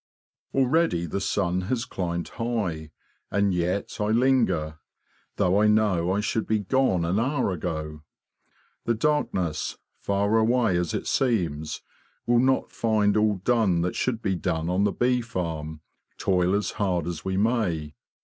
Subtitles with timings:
[0.55, 2.89] Already the sun has climbed high,
[3.29, 4.79] and yet I linger,
[5.35, 8.01] though I know I should be gone an hour ago.
[8.85, 11.83] The darkness, far away as it seems,
[12.25, 15.81] will not find all done that should be done on the bee farm,
[16.17, 17.93] toil as hard as we may.